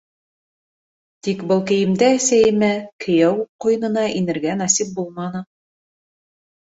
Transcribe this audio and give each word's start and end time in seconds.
Тик 1.27 1.43
был 1.51 1.61
кейемдә 1.71 2.07
әсәйемә 2.13 2.71
кейәү 3.05 3.45
ҡуйынына 3.67 4.09
инергә 4.23 4.59
насип 4.63 4.93
булманы. 4.97 5.43